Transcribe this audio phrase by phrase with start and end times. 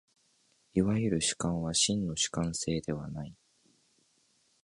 [0.73, 3.35] いわゆる主観は真の主観性ではない。